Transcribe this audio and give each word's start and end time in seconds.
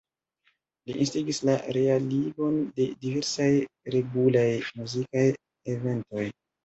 Li 0.91 0.95
instigis 1.03 1.39
la 1.49 1.57
realigon 1.77 2.57
de 2.81 2.87
diversaj 3.05 3.49
regulaj 3.97 4.47
muzikaj 4.81 5.27
eventoj. 5.77 6.27